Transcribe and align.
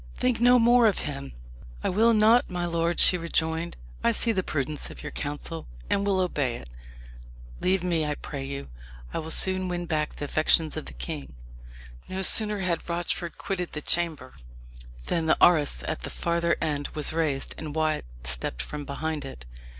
think 0.15 0.39
no 0.39 0.57
more 0.57 0.87
of 0.87 0.97
him." 1.05 1.31
"I 1.83 1.89
will 1.89 2.11
not, 2.11 2.49
my 2.49 2.65
lord," 2.65 2.99
she 2.99 3.19
rejoined; 3.19 3.77
"I 4.03 4.11
see 4.11 4.31
the 4.31 4.41
prudence 4.41 4.89
of 4.89 5.03
your 5.03 5.11
counsel, 5.11 5.67
and 5.91 6.03
will 6.07 6.19
obey 6.19 6.55
it. 6.55 6.69
Leave 7.59 7.83
me, 7.83 8.03
I 8.03 8.15
pray 8.15 8.43
you. 8.43 8.69
I 9.13 9.19
will 9.19 9.29
soon 9.29 9.67
win 9.67 9.85
back 9.85 10.15
the 10.15 10.25
affections 10.25 10.75
of 10.75 10.87
the 10.87 10.93
king." 10.93 11.35
No 12.09 12.23
sooner 12.23 12.61
had 12.61 12.89
Rochford 12.89 13.37
quitted 13.37 13.73
the 13.73 13.81
chamber 13.81 14.33
than 15.05 15.27
the 15.27 15.37
arras 15.39 15.83
at 15.83 16.01
the 16.01 16.09
farther 16.09 16.57
end 16.59 16.87
was 16.95 17.13
raised, 17.13 17.53
and 17.59 17.75
Wyat 17.75 18.05
stepped 18.23 18.63
from 18.63 18.85
behind 18.85 19.23
it. 19.23 19.45